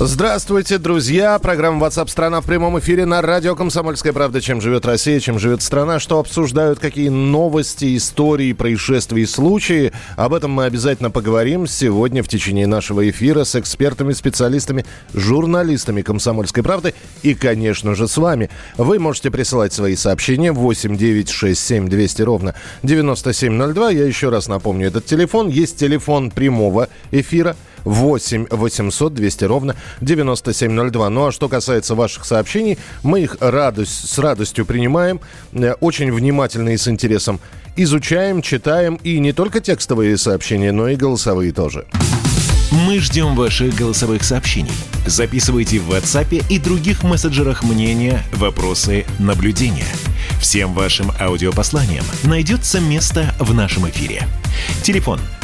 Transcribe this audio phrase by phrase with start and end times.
[0.00, 1.38] Здравствуйте, друзья.
[1.38, 4.40] Программа WhatsApp страна в прямом эфире на радио Комсомольская правда.
[4.40, 9.92] Чем живет Россия, чем живет страна, что обсуждают, какие новости, истории, происшествия и случаи.
[10.16, 16.64] Об этом мы обязательно поговорим сегодня в течение нашего эфира с экспертами, специалистами, журналистами Комсомольской
[16.64, 18.50] правды и, конечно же, с вами.
[18.76, 23.90] Вы можете присылать свои сообщения 8 9 6 7 200 ровно 9702.
[23.90, 25.48] Я еще раз напомню этот телефон.
[25.48, 31.10] Есть телефон прямого эфира 8 800 200 ровно 9702.
[31.10, 35.20] Ну а что касается ваших сообщений, мы их радость, с радостью принимаем,
[35.52, 37.40] э, очень внимательно и с интересом
[37.76, 41.86] изучаем, читаем и не только текстовые сообщения, но и голосовые тоже.
[42.70, 44.72] Мы ждем ваших голосовых сообщений.
[45.06, 49.86] Записывайте в WhatsApp и других мессенджерах мнения, вопросы, наблюдения.
[50.40, 54.26] Всем вашим аудиопосланиям найдется место в нашем эфире.
[54.82, 55.20] Телефон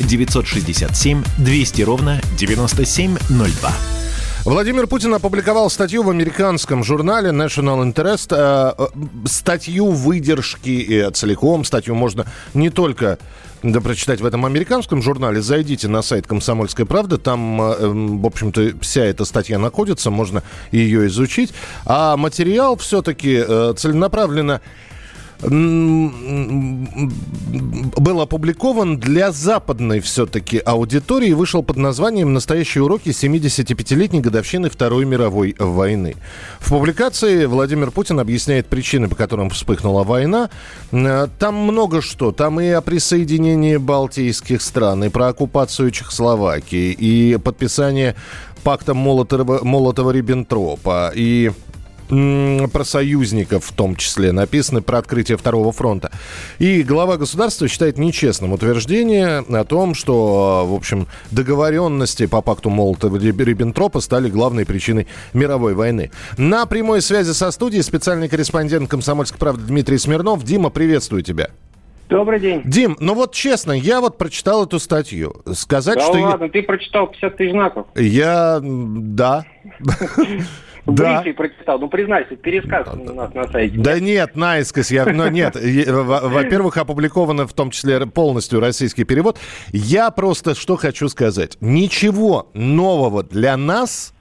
[0.00, 3.72] 967 200 ровно 9702.
[4.44, 8.28] Владимир Путин опубликовал статью в американском журнале National Interest.
[8.30, 11.64] Э, э, статью выдержки э, целиком.
[11.64, 13.18] Статью можно не только
[13.62, 15.42] да, прочитать в этом американском журнале.
[15.42, 17.18] Зайдите на сайт «Комсомольской правды».
[17.18, 20.10] Там, в общем-то, вся эта статья находится.
[20.10, 21.52] Можно ее изучить.
[21.84, 23.42] А материал все-таки
[23.76, 24.60] целенаправленно
[25.42, 26.90] был
[28.20, 36.14] опубликован для западной все-таки аудитории вышел под названием «Настоящие уроки 75-летней годовщины Второй мировой войны».
[36.60, 40.50] В публикации Владимир Путин объясняет причины, по которым вспыхнула война.
[40.90, 42.30] Там много что.
[42.30, 48.14] Там и о присоединении балтийских стран, и про оккупацию Чехословакии, и подписание
[48.62, 51.50] пакта Молотова-Риббентропа, и
[52.12, 56.10] про союзников в том числе написаны про открытие Второго фронта.
[56.58, 64.00] И глава государства считает нечестным утверждение о том, что, в общем, договоренности по пакту Молотова-Риббентропа
[64.00, 66.10] стали главной причиной мировой войны.
[66.36, 70.44] На прямой связи со студией специальный корреспондент «Комсомольской правды» Дмитрий Смирнов.
[70.44, 71.48] Дима, приветствую тебя.
[72.10, 72.60] Добрый день.
[72.66, 75.36] Дим, ну вот честно, я вот прочитал эту статью.
[75.54, 76.12] Сказать, да что...
[76.12, 76.50] ладно, я...
[76.50, 77.86] ты прочитал 50 тысяч знаков.
[77.94, 78.60] Я...
[78.62, 79.46] Да.
[80.86, 81.22] Да.
[81.22, 81.78] Брифли прочитал.
[81.78, 83.78] Ну, признайся, пересказ у нас на сайте.
[83.78, 84.90] Да нет, наискось.
[84.90, 85.56] Я, но нет.
[85.56, 89.38] Во-первых, опубликовано в том числе полностью российский перевод.
[89.72, 91.56] Я просто что хочу сказать.
[91.60, 94.12] Ничего нового для нас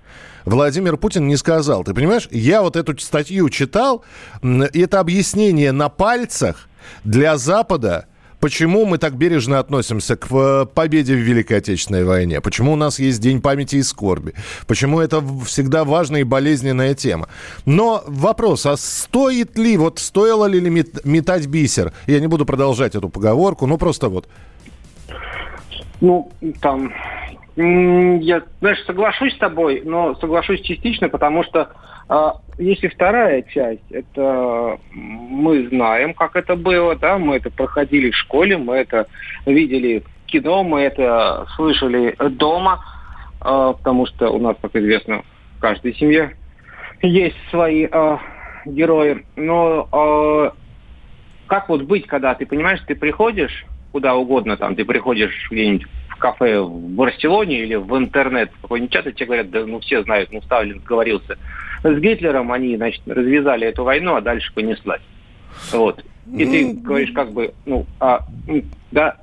[0.46, 1.84] Владимир Путин не сказал.
[1.84, 2.28] Ты понимаешь?
[2.32, 4.04] Я вот эту статью читал.
[4.42, 6.68] Это объяснение на пальцах
[7.04, 8.08] для Запада
[8.42, 12.42] Почему мы так бережно относимся к э, победе в Великой Отечественной войне?
[12.42, 14.34] Почему у нас есть День памяти и скорби?
[14.68, 17.28] Почему это всегда важная и болезненная тема?
[17.68, 21.94] Но вопрос, а стоит ли, вот стоило ли метать бисер?
[22.08, 24.28] Я не буду продолжать эту поговорку, ну просто вот.
[26.02, 26.32] Ну,
[26.62, 26.92] там,
[27.56, 31.70] я, знаешь, соглашусь с тобой, но соглашусь частично, потому что
[32.58, 38.58] если вторая часть, это мы знаем, как это было, да, мы это проходили в школе,
[38.58, 39.08] мы это
[39.46, 42.84] видели в кино, мы это слышали дома,
[43.40, 45.24] э, потому что у нас, как известно,
[45.58, 46.36] в каждой семье
[47.02, 48.18] есть свои э,
[48.66, 49.26] герои.
[49.38, 50.54] Но
[51.48, 56.18] как вот быть, когда ты понимаешь, ты приходишь куда угодно, там, ты приходишь где-нибудь в
[56.18, 60.32] кафе в Барселоне или в интернет, какой-нибудь чат, и тебе говорят, да ну все знают,
[60.32, 61.38] ну Сталин говорился
[61.84, 65.02] с Гитлером они, значит, развязали эту войну, а дальше понеслась.
[65.72, 66.04] Вот.
[66.38, 68.26] И ты ну, говоришь, как бы, ну, а,
[68.92, 69.18] да,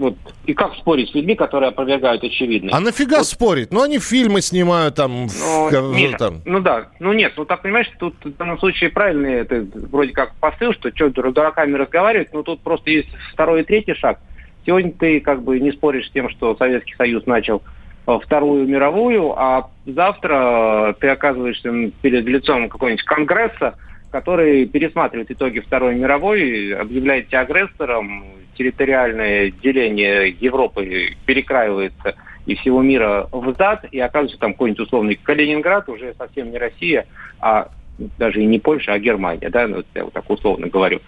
[0.00, 0.16] вот.
[0.46, 2.74] И как спорить с людьми, которые опровергают очевидное?
[2.74, 3.26] А нафига вот.
[3.26, 3.72] спорить?
[3.72, 5.28] Ну, они фильмы снимают там...
[5.70, 6.40] Ну, нет, там.
[6.44, 10.34] ну да, ну нет, ну так, понимаешь, тут в данном случае правильный, это вроде как
[10.40, 14.18] посыл, что что дураками разговаривать, но тут просто есть второй и третий шаг.
[14.66, 17.62] Сегодня ты как бы не споришь с тем, что Советский Союз начал
[18.10, 21.70] Э, Вторую мировую, а завтра ты оказываешься
[22.02, 23.76] перед лицом какого-нибудь конгресса,
[24.10, 28.24] который пересматривает итоги Второй мировой, объявляет тебя агрессором,
[28.60, 32.14] территориальное деление Европы перекраивается
[32.44, 37.06] и всего мира в зад, и оказывается там какой-нибудь условный Калининград, уже совсем не Россия,
[37.40, 37.70] а
[38.18, 41.00] даже и не Польша, а Германия, да, ну, я вот так условно говорю.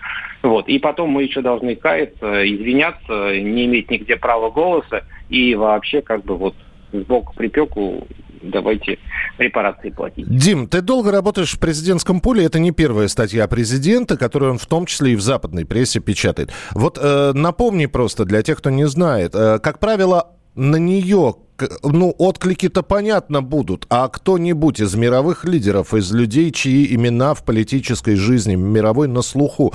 [0.43, 0.67] Вот.
[0.67, 6.25] И потом мы еще должны каяться, извиняться, не иметь нигде права голоса и вообще как
[6.25, 6.55] бы вот
[6.91, 8.07] сбоку припеку
[8.43, 8.99] давайте
[9.39, 10.27] репарации платить.
[10.29, 14.67] Дим, ты долго работаешь в президентском поле, это не первая статья президента, которую он в
[14.67, 16.51] том числе и в западной прессе печатает.
[16.73, 21.35] Вот э, напомни просто для тех, кто не знает, э, как правило, на нее
[21.83, 28.17] ну, отклики-то понятно будут, а кто-нибудь из мировых лидеров, из людей, чьи имена в политической
[28.17, 29.73] жизни мировой на слуху,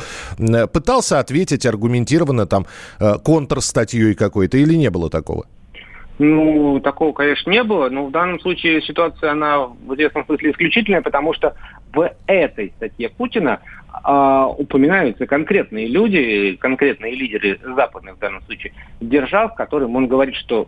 [0.73, 2.65] пытался ответить аргументированно там
[2.99, 5.45] э, контрстатьей какой-то или не было такого?
[6.19, 11.01] Ну, такого, конечно, не было, но в данном случае ситуация, она в известном смысле исключительная,
[11.01, 11.55] потому что
[11.93, 13.59] в этой статье Путина
[14.03, 20.67] а, упоминаются конкретные люди, конкретные лидеры западных в данном случае держав, которым он говорит, что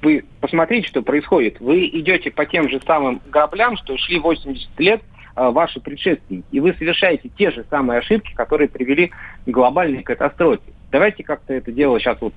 [0.00, 1.60] вы посмотрите, что происходит.
[1.60, 5.02] Вы идете по тем же самым граблям, что шли 80 лет
[5.34, 9.14] а, ваши предшественники, и вы совершаете те же самые ошибки, которые привели к
[9.46, 10.62] глобальной катастрофе.
[10.90, 12.32] Давайте как-то это дело сейчас вот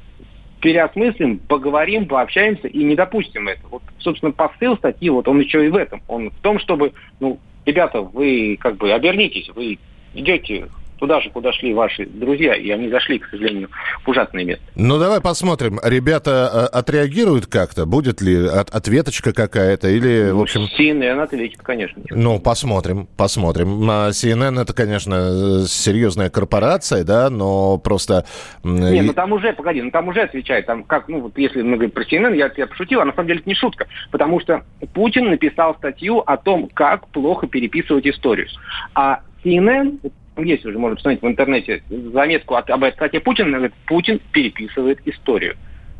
[0.59, 3.61] переосмыслим, поговорим, пообщаемся и не допустим это.
[3.69, 6.01] Вот, собственно, посыл статьи, вот он еще и в этом.
[6.07, 9.77] Он в том, чтобы, ну, ребята, вы как бы обернитесь, вы
[10.13, 10.67] идете
[10.99, 13.69] туда же, куда шли ваши друзья, и они зашли, к сожалению,
[14.03, 14.63] в ужасное место.
[14.75, 15.79] Ну, давай посмотрим.
[15.83, 17.85] Ребята э, отреагируют как-то?
[17.85, 19.87] Будет ли от ответочка какая-то?
[19.89, 20.67] Или, в общем...
[20.77, 22.01] CNN ответит, конечно.
[22.09, 23.89] Ну, посмотрим, посмотрим.
[23.89, 28.25] CNN это, конечно, серьезная корпорация, да, но просто...
[28.63, 30.65] Не, ну там уже, погоди, ну там уже отвечает.
[30.65, 33.27] Там как, ну вот если мы говорим про CNN, я, я пошутил, а на самом
[33.27, 33.87] деле это не шутка.
[34.11, 34.63] Потому что
[34.93, 38.47] Путин написал статью о том, как плохо переписывать историю.
[38.93, 39.99] А CNN,
[40.43, 45.55] есть уже, можно посмотреть в интернете заметку от, об статье Путина, говорит, Путин переписывает историю.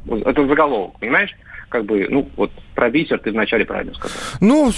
[0.07, 1.35] Это заголовок, понимаешь?
[1.69, 4.17] Как бы, ну, вот про ты вначале правильно сказал.
[4.39, 4.71] Ну,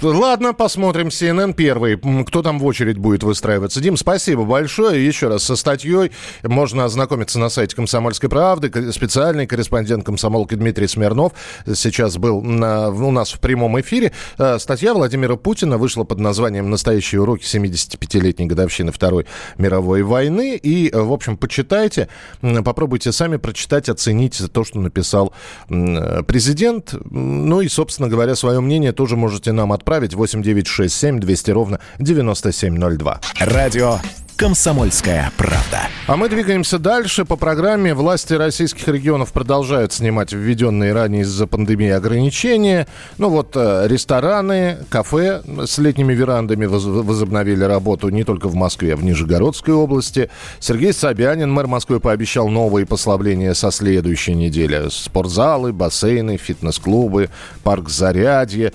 [0.00, 1.08] Ладно, посмотрим.
[1.08, 1.98] CNN первый.
[2.24, 3.80] Кто там в очередь будет выстраиваться?
[3.80, 5.04] Дим, спасибо большое.
[5.04, 6.12] Еще раз, со статьей
[6.44, 8.92] можно ознакомиться на сайте «Комсомольской правды».
[8.92, 11.32] Специальный корреспондент комсомолки Дмитрий Смирнов
[11.74, 14.12] сейчас был на, у нас в прямом эфире.
[14.38, 20.56] Э, статья Владимира Путина вышла под названием «Настоящие уроки 75-летней годовщины Второй мировой войны».
[20.62, 22.08] И, в общем, почитайте,
[22.40, 25.32] попробуйте сами прочитать, оценить то, что написал
[25.66, 26.94] президент.
[27.10, 33.20] Ну и, собственно говоря, свое мнение тоже можете нам отправить отправить 8967 200 ровно 9702.
[33.40, 33.98] Радио
[34.38, 35.88] «Комсомольская правда».
[36.06, 37.24] А мы двигаемся дальше.
[37.24, 42.86] По программе власти российских регионов продолжают снимать введенные ранее из-за пандемии ограничения.
[43.18, 48.96] Ну вот э, рестораны, кафе с летними верандами возобновили работу не только в Москве, а
[48.96, 50.30] в Нижегородской области.
[50.60, 54.88] Сергей Собянин, мэр Москвы, пообещал новые послабления со следующей недели.
[54.88, 57.28] Спортзалы, бассейны, фитнес-клубы,
[57.64, 58.72] парк Зарядье.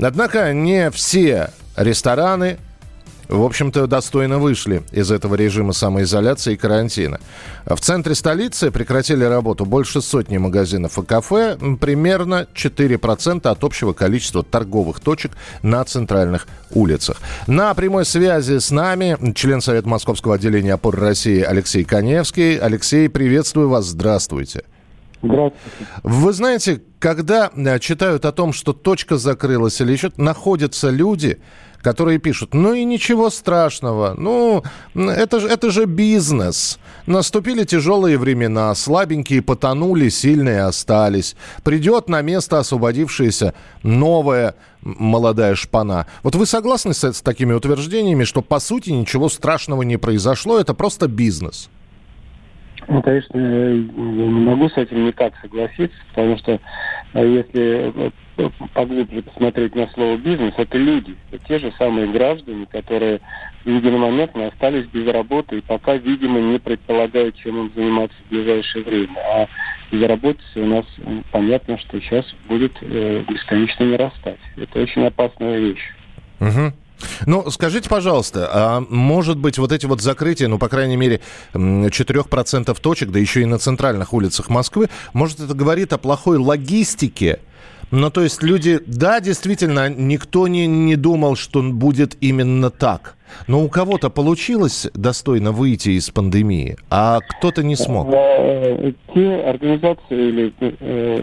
[0.00, 2.58] Однако не все рестораны,
[3.28, 7.20] в общем-то, достойно вышли из этого режима самоизоляции и карантина.
[7.64, 14.42] В центре столицы прекратили работу больше сотни магазинов и кафе, примерно 4% от общего количества
[14.42, 15.32] торговых точек
[15.62, 17.18] на центральных улицах.
[17.46, 22.56] На прямой связи с нами член Совета Московского отделения опоры России Алексей Коневский.
[22.56, 24.62] Алексей, приветствую вас, здравствуйте.
[25.22, 25.86] Здравствуйте.
[26.02, 31.38] Вы знаете, когда э, читают о том, что точка закрылась или еще, находятся люди,
[31.86, 34.64] которые пишут, ну и ничего страшного, ну
[34.96, 36.80] это же, это же бизнес.
[37.06, 41.36] Наступили тяжелые времена, слабенькие потонули, сильные остались.
[41.62, 43.54] Придет на место освободившаяся
[43.84, 46.06] новая молодая шпана.
[46.24, 50.74] Вот вы согласны с, с такими утверждениями, что по сути ничего страшного не произошло, это
[50.74, 51.70] просто бизнес?
[52.88, 56.58] Ну, конечно, я не могу с этим никак согласиться, потому что
[57.14, 58.12] э, если
[58.74, 63.20] поглубже посмотреть на слово бизнес, это люди, это те же самые граждане, которые
[63.64, 69.16] единомоментно остались без работы и пока, видимо, не предполагают, чем им заниматься в ближайшее время.
[69.18, 69.46] А
[69.90, 70.84] безработица у нас
[71.32, 74.40] понятно, что сейчас будет э, бесконечно не растать.
[74.56, 75.92] Это очень опасная вещь.
[76.40, 76.72] Угу.
[77.26, 81.20] Ну, скажите, пожалуйста, а может быть вот эти вот закрытия, ну, по крайней мере,
[81.52, 87.40] 4% точек, да еще и на центральных улицах Москвы, может, это говорит о плохой логистике?
[87.90, 93.16] Ну, то есть люди, да, действительно, никто не, не думал, что будет именно так.
[93.46, 98.08] Но у кого-то получилось достойно выйти из пандемии, а кто-то не смог.
[98.12, 101.22] Э, те организации или э,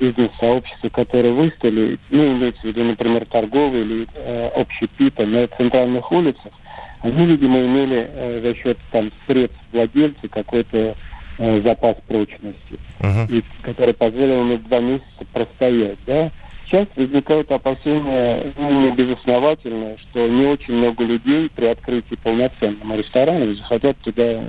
[0.00, 6.52] бизнес-сообщества, которые выставили, ну, имеется в виду, например, торговые или э, общепита на центральных улицах,
[7.00, 10.96] они, видимо, имели э, за счет там средств владельца какой-то
[11.38, 13.30] э, запас прочности, uh-huh.
[13.30, 16.30] и, который позволил им два месяца простоять, да.
[16.66, 23.54] Сейчас возникают опасения, ну, не безосновательно, что не очень много людей при открытии полноценного ресторана
[23.54, 24.42] захотят туда,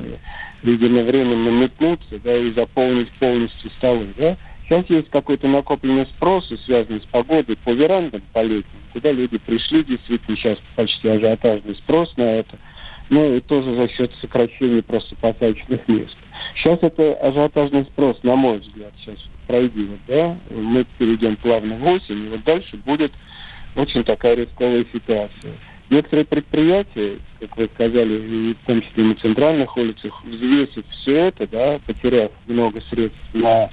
[0.63, 7.01] видимо, временно метнуться, да, и заполнить полностью столы, да Сейчас есть какой-то накопленный спрос, связанный
[7.01, 12.23] с погодой по верандам, по летним, куда люди пришли, действительно сейчас почти ажиотажный спрос на
[12.23, 12.57] это.
[13.09, 16.17] Ну и тоже за счет сокращения просто посадочных мест.
[16.55, 22.25] Сейчас это ажиотажный спрос, на мой взгляд, сейчас пройдет, да, мы перейдем плавно в осень,
[22.25, 23.11] и вот дальше будет
[23.75, 25.53] очень такая рисковая ситуация.
[25.89, 31.47] Некоторые предприятия, как вы сказали, и в том числе на центральных улицах, взвесив все это,
[31.47, 33.69] да, потеряв много средств на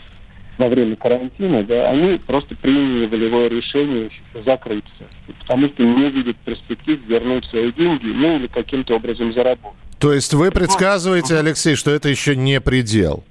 [0.59, 4.11] во время карантина, да, они просто приняли волевое решение
[4.45, 5.09] закрыться,
[5.41, 9.79] потому что не видят перспектив вернуть свои деньги, ну или каким-то образом заработать.
[10.03, 13.23] То есть вы предсказываете, Алексей, что это еще не предел?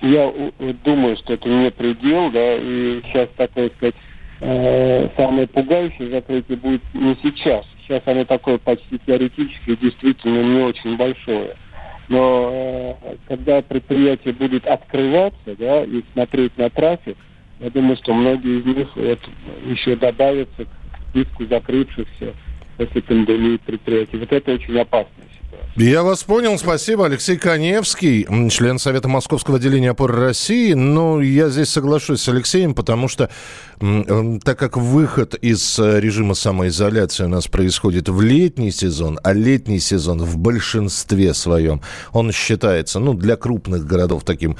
[0.00, 0.32] Я
[0.84, 3.96] думаю, что это не предел, да, и сейчас, такое сказать,
[4.40, 7.66] э, самое пугающее закрытие будет не сейчас.
[7.82, 11.56] Сейчас оно такое почти теоретическое, действительно не очень большое.
[12.08, 12.50] Но
[13.02, 17.16] э, когда предприятия будут открываться, да, и смотреть на трафик,
[17.58, 19.18] я думаю, что многие из них вот,
[19.66, 20.68] еще добавятся к
[21.10, 22.32] списку закрывшихся
[22.76, 24.18] после пандемии предприятий.
[24.18, 25.10] Вот это очень опасно.
[25.76, 27.04] Я вас понял, спасибо.
[27.06, 30.72] Алексей Коневский, член Совета Московского отделения опоры России.
[30.72, 33.28] Но я здесь соглашусь с Алексеем, потому что
[33.78, 39.80] так как выход из э, режима самоизоляции у нас происходит в летний сезон, а летний
[39.80, 41.82] сезон в большинстве своем,
[42.12, 44.56] он считается, ну, для крупных городов таким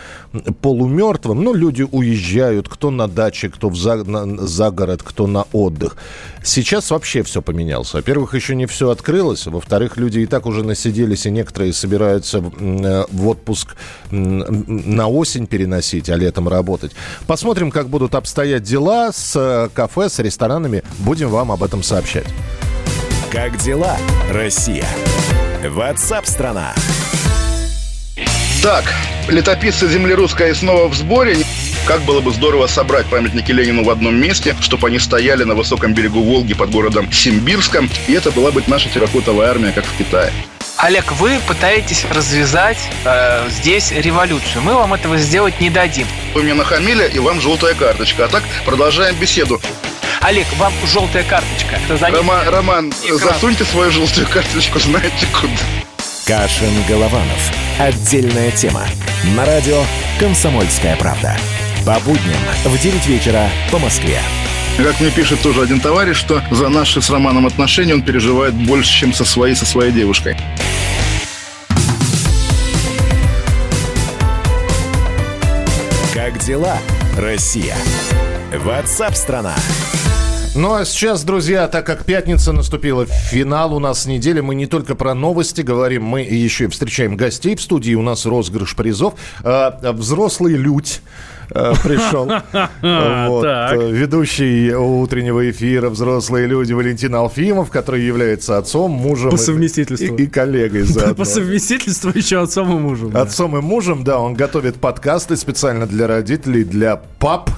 [0.60, 1.42] полумертвым.
[1.42, 5.96] Ну, люди уезжают, кто на даче, кто в за, на, за город, кто на отдых.
[6.42, 7.94] Сейчас вообще все поменялось.
[7.94, 9.46] Во-первых, еще не все открылось.
[9.46, 13.76] Во-вторых, люди и так уже насиделись, и некоторые собираются э, в отпуск
[14.10, 16.92] на осень переносить, а летом работать.
[17.26, 20.82] Посмотрим, как будут обстоять дела с э, кафе, с ресторанами.
[20.98, 22.26] Будем вам об этом сообщать.
[23.30, 23.96] Как дела,
[24.30, 24.86] Россия?
[25.68, 26.74] Ватсап-страна!
[28.62, 28.84] Так,
[29.28, 31.36] летописцы земли русской снова в сборе.
[31.86, 35.94] Как было бы здорово собрать памятники Ленину в одном месте, чтобы они стояли на высоком
[35.94, 40.32] берегу Волги под городом Симбирском, и это была бы наша терракотовая армия, как в Китае.
[40.78, 44.62] Олег, вы пытаетесь развязать э, здесь революцию.
[44.62, 46.06] Мы вам этого сделать не дадим.
[46.34, 48.26] Вы мне нахамили, и вам желтая карточка.
[48.26, 49.60] А так продолжаем беседу.
[50.20, 51.78] Олег, вам желтая карточка.
[52.12, 53.18] Рома, Роман, Экран.
[53.18, 55.52] засуньте свою желтую карточку, знаете куда.
[56.26, 57.52] Кашин-Голованов.
[57.78, 58.82] Отдельная тема.
[59.36, 59.82] На радио
[60.18, 61.36] «Комсомольская правда».
[61.86, 64.20] По будням в 9 вечера по Москве.
[64.76, 68.92] Как мне пишет тоже один товарищ, что за наши с Романом отношения он переживает больше,
[68.92, 70.36] чем со своей, со своей девушкой.
[76.12, 76.76] Как дела,
[77.16, 77.74] Россия?
[78.54, 79.54] Ватсап-страна!
[80.54, 84.94] Ну а сейчас, друзья, так как пятница наступила, финал у нас недели, мы не только
[84.94, 89.14] про новости говорим, мы еще и встречаем гостей в студии, у нас розыгрыш призов.
[89.42, 91.00] А, взрослый людь
[91.48, 92.30] пришел.
[92.82, 93.44] Вот.
[93.44, 99.30] Э, ведущий утреннего эфира «Взрослые люди» Валентин Алфимов, который является отцом, мужем.
[99.30, 100.16] По совместительству.
[100.16, 101.14] И, коллегой заодно.
[101.14, 103.16] По совместительству еще отцом и мужем.
[103.16, 104.18] Отцом и мужем, да.
[104.18, 107.50] Он готовит подкасты специально для родителей, для пап,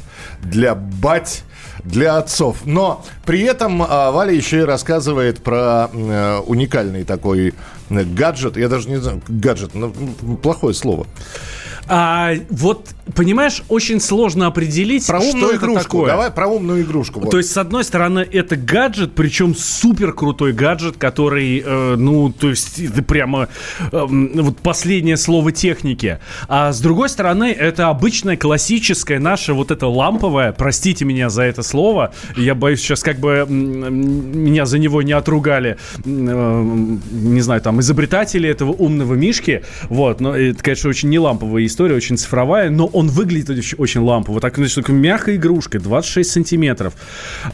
[0.43, 1.45] для бать
[1.85, 2.59] для отцов.
[2.65, 7.55] Но при этом а, Валя еще и рассказывает про э, уникальный такой
[7.89, 8.57] гаджет.
[8.57, 9.93] Я даже не знаю, гаджет, ну,
[10.43, 11.07] плохое слово.
[11.89, 15.73] А, вот, понимаешь, очень сложно определить, про умную что игрушку.
[15.73, 16.07] это такое.
[16.11, 17.21] Давай про умную игрушку.
[17.21, 17.31] Вот.
[17.31, 22.51] То есть, с одной стороны, это гаджет, причем супер крутой гаджет, который, э, ну, то
[22.51, 23.49] есть, это прямо
[23.91, 26.19] э, вот последнее слово техники.
[26.47, 31.63] А с другой стороны, это обычная классическая наша вот эта ламповая, простите меня за это
[31.63, 36.63] слово, я боюсь сейчас как бы меня за него не отругали, э,
[37.13, 41.78] не знаю, там, изобретатели этого умного мишки, вот, но это, конечно, очень не ламповая история
[41.79, 44.41] история, очень цифровая, но он выглядит очень лампово.
[44.41, 46.95] Так, значит, такой мягкая игрушка, 26 сантиметров.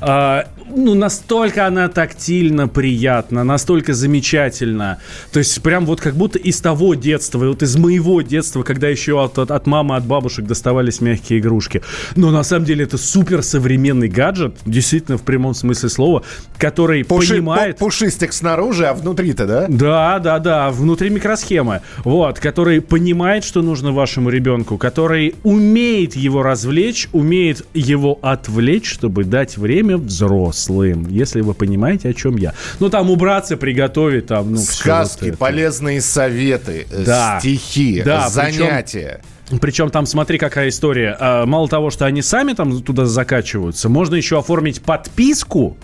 [0.00, 4.98] А, ну, настолько она тактильно приятна, настолько замечательна.
[5.32, 9.22] То есть, прям вот как будто из того детства, вот из моего детства, когда еще
[9.22, 11.82] от, от, от мамы, от бабушек доставались мягкие игрушки.
[12.16, 16.22] Но на самом деле это супер современный гаджет, действительно в прямом смысле слова,
[16.58, 17.78] который Пуши, понимает...
[17.78, 19.66] Пушистик снаружи, а внутри-то, да?
[19.68, 21.80] Да, да, да, внутри микросхемы.
[22.04, 28.86] Вот, который понимает, что нужно ваш вашему ребенку, который умеет его развлечь, умеет его отвлечь,
[28.86, 30.63] чтобы дать время взрослым.
[31.08, 32.54] Если вы понимаете, о чем я.
[32.80, 37.38] Ну, там убраться, приготовить, там, ну, Сказки, вот полезные советы, э, да.
[37.40, 39.20] стихи, да, занятия.
[39.22, 41.16] Причем Причем там, смотри, какая история.
[41.18, 45.76] А, мало того, что они сами там туда закачиваются, можно еще оформить подписку.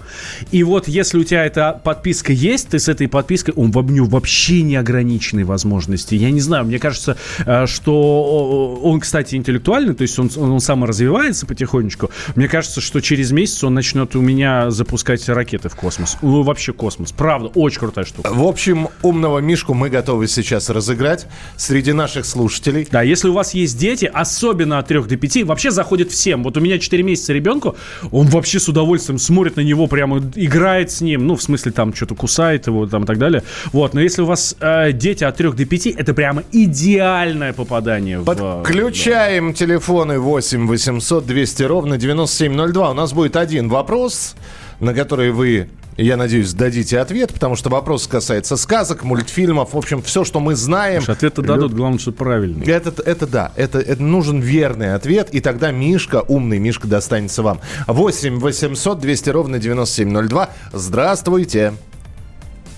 [0.50, 4.06] И вот если у тебя эта подписка есть, ты с этой подпиской, он в него
[4.06, 6.14] вообще неограниченные возможности.
[6.14, 11.46] Я не знаю, мне кажется, а, что он, кстати, интеллектуальный, то есть он, он саморазвивается
[11.46, 12.10] потихонечку.
[12.36, 16.16] Мне кажется, что через месяц он начнет у меня запускать ракеты в космос.
[16.22, 17.12] Ну, вообще космос.
[17.12, 18.30] Правда, очень крутая штука.
[18.32, 21.26] В общем, умного Мишку мы готовы сейчас разыграть
[21.56, 22.88] среди наших слушателей.
[22.90, 26.42] Да, если у вас есть дети, особенно от 3 до 5, вообще заходит всем.
[26.42, 27.76] Вот у меня 4 месяца ребенку,
[28.10, 31.94] он вообще с удовольствием смотрит на него, прямо играет с ним, ну, в смысле, там,
[31.94, 33.42] что-то кусает его, там, и так далее.
[33.72, 38.20] Вот, но если у вас э, дети от 3 до 5, это прямо идеальное попадание.
[38.20, 39.58] Подключаем в, да.
[39.58, 42.90] телефоны 8 800 200 ровно 9702.
[42.90, 44.34] У нас будет один вопрос,
[44.80, 45.68] на который вы
[46.02, 50.54] я надеюсь, дадите ответ, потому что вопрос касается сказок, мультфильмов, в общем, все, что мы
[50.54, 51.02] знаем.
[51.06, 52.66] Ответы дадут, главное, что правильный.
[52.66, 57.60] Это, это да, это, это нужен верный ответ, и тогда Мишка, умный Мишка, достанется вам.
[57.86, 60.50] 8 800 200 ровно 9702.
[60.72, 61.74] Здравствуйте.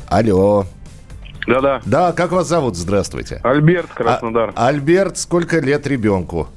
[0.08, 0.66] Алло.
[1.46, 1.80] Да-да.
[1.84, 2.76] Да, как вас зовут?
[2.76, 3.40] Здравствуйте.
[3.42, 4.52] Альберт, Краснодар.
[4.54, 6.48] А, Альберт, сколько лет ребенку?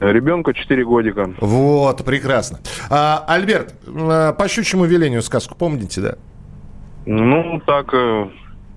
[0.00, 1.30] Ребенку 4 годика.
[1.40, 2.58] Вот, прекрасно.
[2.88, 6.14] А, Альберт, а, по щучьему велению сказку помните, да?
[7.06, 8.28] Ну, так, э,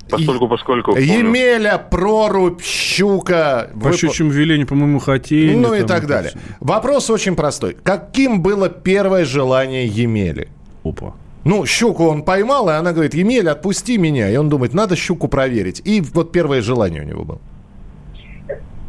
[0.09, 0.97] постольку поскольку.
[0.97, 3.69] Емеля, прорубь, щука.
[3.73, 3.97] По вы...
[3.97, 5.55] щучьему велению, по-моему, хотели.
[5.55, 6.31] Ну и так далее.
[6.31, 6.39] Все.
[6.59, 7.77] Вопрос очень простой.
[7.83, 10.49] Каким было первое желание Емели?
[10.83, 11.13] Опа.
[11.45, 14.29] Ну, щуку он поймал, и она говорит, Емель, отпусти меня.
[14.29, 15.81] И он думает, надо щуку проверить.
[15.85, 17.39] И вот первое желание у него было.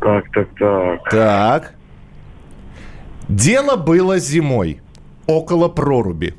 [0.00, 1.10] Так, так, так.
[1.10, 1.74] Так.
[3.28, 4.80] Дело было зимой,
[5.26, 6.34] около проруби.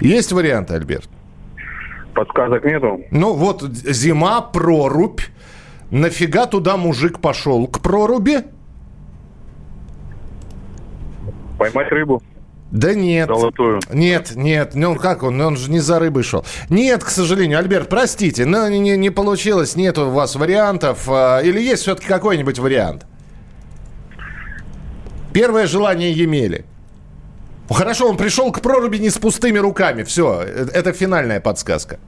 [0.00, 1.08] Есть варианты, Альберт?
[2.14, 3.00] Подсказок нету?
[3.10, 5.20] Ну вот зима, прорубь.
[5.90, 7.66] Нафига туда мужик пошел?
[7.66, 8.44] К проруби?
[11.58, 12.22] Поймать рыбу.
[12.70, 13.28] Да нет.
[13.28, 13.80] Золотую.
[13.92, 14.74] Нет, нет.
[14.74, 15.40] Ну как он?
[15.40, 16.44] Он же не за рыбой шел.
[16.68, 17.58] Нет, к сожалению.
[17.58, 19.76] Альберт, простите, но не, не получилось.
[19.76, 21.08] Нет у вас вариантов.
[21.08, 23.06] А, или есть все-таки какой-нибудь вариант?
[25.36, 26.64] Первое желание Емели.
[27.68, 30.02] Хорошо, он пришел к проруби не с пустыми руками.
[30.02, 31.98] Все, это финальная подсказка.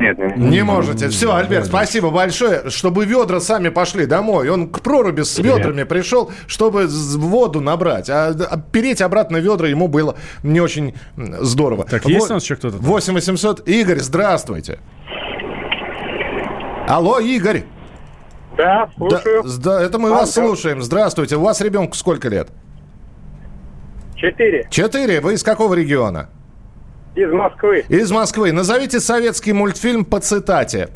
[0.00, 0.36] Нет, нет.
[0.36, 1.08] Не можете.
[1.08, 4.48] Все, Альберт, спасибо большое, чтобы ведра сами пошли домой.
[4.48, 8.10] Он к проруби с ведрами пришел, чтобы воду набрать.
[8.10, 11.84] А, а переть обратно ведра ему было не очень здорово.
[11.84, 12.78] Так, есть у нас еще кто-то?
[12.78, 13.68] 8 800.
[13.68, 14.80] Игорь, здравствуйте.
[16.88, 17.64] Алло, Игорь.
[18.60, 19.42] Да, слушаю.
[19.42, 20.82] Да, да это мы а, вас слушаем.
[20.82, 21.36] Здравствуйте.
[21.36, 22.48] У вас ребенку сколько лет?
[24.16, 24.66] Четыре.
[24.70, 25.20] Четыре.
[25.20, 26.28] Вы из какого региона?
[27.14, 27.84] Из Москвы.
[27.88, 28.52] Из Москвы.
[28.52, 30.90] Назовите советский мультфильм по цитате.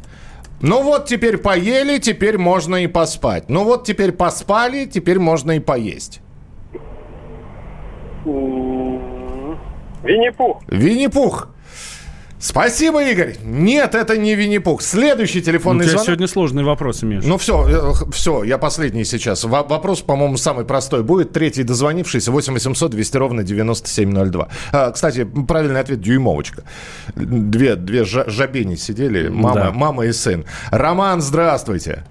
[0.61, 3.49] Ну вот теперь поели, теперь можно и поспать.
[3.49, 6.21] Ну вот теперь поспали, теперь можно и поесть.
[10.03, 10.63] Винни-Пух.
[10.69, 11.49] Винни-Пух.
[12.45, 13.37] Спасибо, Игорь.
[13.43, 14.83] Нет, это не Винни-Пух.
[14.83, 16.03] Следующий телефонный звонок.
[16.03, 17.27] У тебя сегодня сложные вопросы, Миша.
[17.27, 19.45] Ну все, э, все, я последний сейчас.
[19.45, 21.33] Вопрос, по-моему, самый простой будет.
[21.33, 24.49] Третий дозвонившийся 8 800 200 ровно 9702.
[24.73, 26.65] А, кстати, правильный ответ дюймовочка.
[27.15, 29.73] Две, две жабени сидели, мама, да.
[29.73, 30.45] мама и сын.
[30.71, 32.05] Роман, здравствуйте.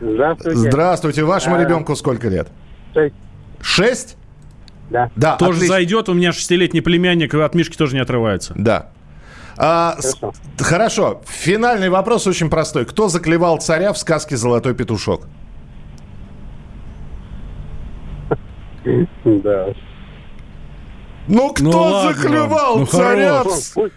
[0.00, 0.58] Здравствуйте.
[0.58, 1.22] Здравствуйте.
[1.22, 2.48] Вашему а, ребенку сколько лет?
[2.94, 3.14] Шесть.
[3.60, 4.16] Шесть?
[4.90, 5.08] Да.
[5.14, 5.74] да тоже отлично.
[5.76, 6.08] зайдет.
[6.08, 8.54] У меня шестилетний племянник от Мишки тоже не отрывается.
[8.56, 8.90] Да.
[9.62, 10.32] А, хорошо.
[10.56, 11.20] С, хорошо.
[11.26, 12.86] Финальный вопрос очень простой.
[12.86, 15.26] Кто заклевал царя в сказке «Золотой петушок»?
[19.24, 19.66] Да.
[21.28, 23.42] Ну, кто ну, заклевал ну, царя?
[23.44, 23.90] В...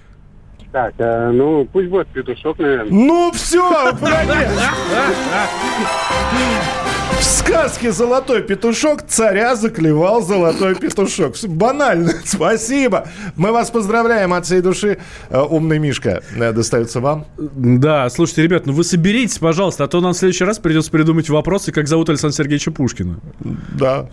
[0.73, 2.91] Так, э, ну, пусть будет петушок, наверное.
[2.91, 3.93] Ну, все,
[7.23, 11.35] В сказке «Золотой петушок» царя заклевал золотой петушок.
[11.47, 12.11] Банально.
[12.25, 13.07] Спасибо.
[13.37, 14.97] Мы вас поздравляем от всей души.
[15.29, 17.25] Э, умный Мишка э, достается вам.
[17.37, 21.29] Да, слушайте, ребят, ну вы соберитесь, пожалуйста, а то нам в следующий раз придется придумать
[21.29, 23.21] вопросы, как зовут Александра Сергеевича Пушкина.
[23.79, 24.09] Да.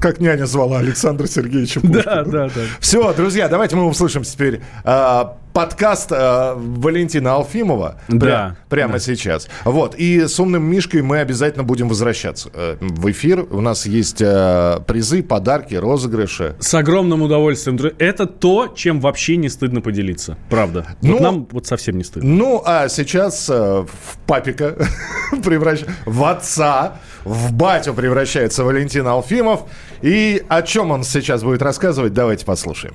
[0.00, 2.02] как няня звала Александра Сергеевича Пушкина.
[2.02, 2.62] Да, да, да.
[2.80, 8.98] Все, друзья, давайте мы услышим теперь э, подкаст э, Валентина Алфимова да, прямо да.
[8.98, 9.48] сейчас.
[9.64, 13.46] Вот, и с умным Мишкой мы обязательно будем возвращаться э, в эфир.
[13.50, 16.56] У нас есть э, призы, подарки, розыгрыши.
[16.58, 17.78] С огромным удовольствием.
[17.98, 20.36] Это то, чем вообще не стыдно поделиться.
[20.48, 20.86] Правда.
[21.02, 22.28] Ну, вот нам вот совсем не стыдно.
[22.28, 24.76] Ну, а сейчас э, в папика
[25.44, 29.62] превращается, в отца, в батю превращается Валентин Алфимов.
[30.00, 32.94] И о чем он сейчас будет рассказывать, давайте послушаем.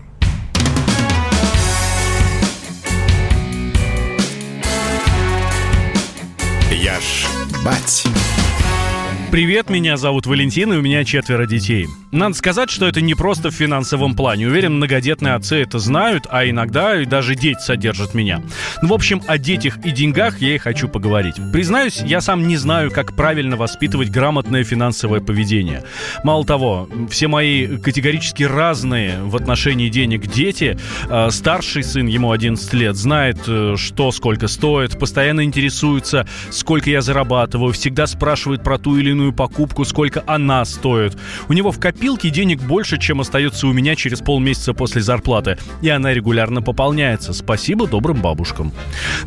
[7.68, 8.37] Бать.
[9.30, 11.86] Привет, меня зовут Валентин, и у меня четверо детей.
[12.14, 14.48] Надо сказать, что это не просто в финансовом плане.
[14.48, 18.42] Уверен, многодетные отцы это знают, а иногда и даже дети содержат меня.
[18.82, 21.36] Ну, в общем, о детях и деньгах я и хочу поговорить.
[21.52, 25.84] Признаюсь, я сам не знаю, как правильно воспитывать грамотное финансовое поведение.
[26.24, 30.80] Мало того, все мои категорически разные в отношении денег дети.
[31.10, 37.02] Э, старший сын, ему 11 лет, знает, э, что сколько стоит, постоянно интересуется, сколько я
[37.02, 41.18] зарабатываю, всегда спрашивает про ту или иную покупку, сколько она стоит.
[41.48, 45.90] У него в копилке денег больше, чем остается у меня через полмесяца после зарплаты, и
[45.90, 47.34] она регулярно пополняется.
[47.34, 48.72] Спасибо добрым бабушкам.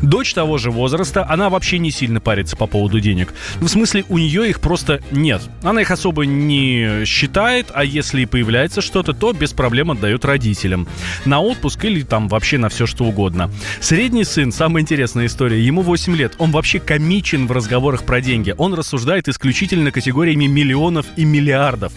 [0.01, 3.33] Дочь того же возраста, она вообще не сильно парится по поводу денег.
[3.59, 5.41] В смысле, у нее их просто нет.
[5.63, 10.87] Она их особо не считает, а если и появляется что-то, то без проблем отдает родителям.
[11.25, 13.51] На отпуск или там вообще на все что угодно.
[13.79, 16.33] Средний сын, самая интересная история, ему 8 лет.
[16.37, 18.53] Он вообще комичен в разговорах про деньги.
[18.57, 21.93] Он рассуждает исключительно категориями миллионов и миллиардов.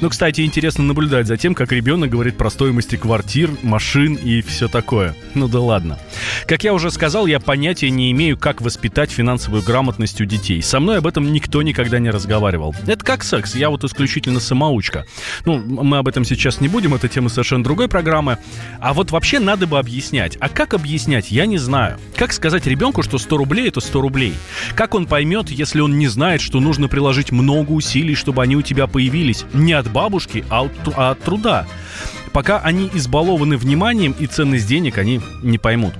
[0.00, 4.66] Но, кстати, интересно наблюдать за тем, как ребенок говорит про стоимости квартир, машин и все
[4.66, 5.14] такое.
[5.34, 5.98] Ну да ладно.
[6.46, 10.62] Как я уже сказал, я понятия не имею, как воспитать финансовую грамотность у детей.
[10.62, 12.74] Со мной об этом никто никогда не разговаривал.
[12.86, 15.06] Это как секс, я вот исключительно самоучка.
[15.44, 18.38] Ну, мы об этом сейчас не будем, это тема совершенно другой программы.
[18.80, 20.36] А вот вообще надо бы объяснять.
[20.40, 21.98] А как объяснять, я не знаю.
[22.16, 24.34] Как сказать ребенку, что 100 рублей это 100 рублей?
[24.74, 26.88] Как он поймет, если он не знает, что нужно
[27.28, 29.44] приложить много усилий, чтобы они у тебя появились?
[29.54, 31.66] Не от бабушки, а от, а от труда.
[32.32, 35.94] Пока они избалованы вниманием и ценность денег, они не поймут.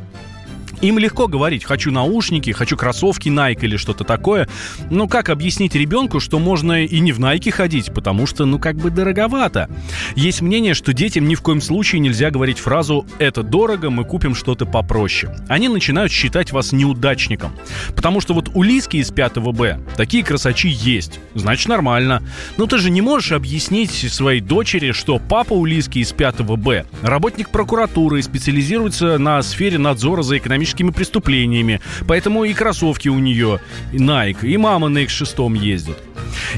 [0.80, 4.48] Им легко говорить, хочу наушники, хочу кроссовки Nike или что-то такое.
[4.90, 8.76] Но как объяснить ребенку, что можно и не в Nike ходить, потому что, ну, как
[8.76, 9.68] бы дороговато.
[10.14, 14.34] Есть мнение, что детям ни в коем случае нельзя говорить фразу «это дорого, мы купим
[14.34, 15.34] что-то попроще».
[15.48, 17.52] Они начинают считать вас неудачником.
[17.96, 21.18] Потому что вот у Лиски из 5 Б такие красачи есть.
[21.34, 22.22] Значит, нормально.
[22.56, 26.84] Но ты же не можешь объяснить своей дочери, что папа у Лиски из 5 Б
[27.02, 31.80] работник прокуратуры и специализируется на сфере надзора за экономическим экономическими преступлениями.
[32.06, 33.60] Поэтому и кроссовки у нее
[33.92, 35.96] Nike, и мама на X6 ездит.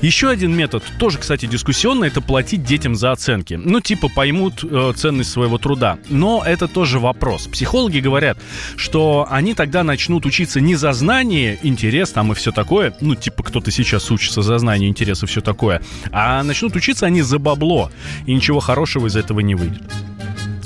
[0.02, 3.54] Еще один метод, тоже, кстати, дискуссионный, это платить детям за оценки.
[3.54, 5.98] Ну, типа, поймут э, ценность своего труда.
[6.08, 7.46] Но это тоже вопрос.
[7.46, 8.38] Психологи говорят,
[8.76, 13.42] что они тогда начнут учиться не за знание, интерес там и все такое, ну, типа,
[13.42, 17.90] кто-то сейчас учится за знание, интерес и все такое, а начнут учиться они за бабло,
[18.26, 19.82] и ничего хорошего из этого не выйдет.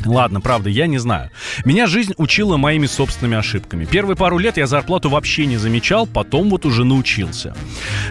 [0.04, 1.30] Ладно, правда, я не знаю.
[1.64, 3.84] Меня жизнь учила моими собственными ошибками.
[3.84, 7.54] Первые пару лет я зарплату вообще не замечал, потом вот уже научился.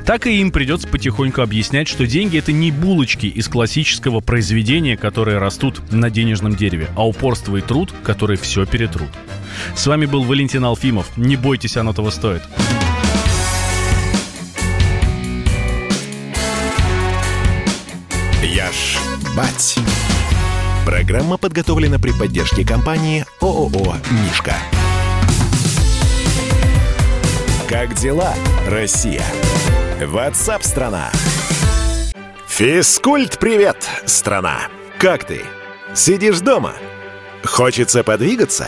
[0.05, 5.37] Так и им придется потихоньку объяснять, что деньги это не булочки из классического произведения, которые
[5.37, 9.09] растут на денежном дереве, а упорство и труд, которые все перетрут.
[9.75, 11.15] С вами был Валентин Алфимов.
[11.17, 12.41] Не бойтесь, оно того стоит.
[18.43, 18.97] Я ж
[19.35, 19.77] бать.
[20.85, 24.53] Программа подготовлена при поддержке компании ООО «Мишка».
[27.69, 28.33] Как дела,
[28.67, 29.23] Россия?
[30.01, 31.09] Ватсап-страна!
[32.47, 34.59] Физкульт-привет, страна!
[34.99, 35.41] Как ты?
[35.95, 36.73] Сидишь дома?
[37.45, 38.67] Хочется подвигаться?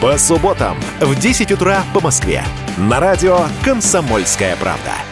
[0.00, 2.42] По субботам в 10 утра по Москве.
[2.78, 5.09] На радио «Комсомольская правда».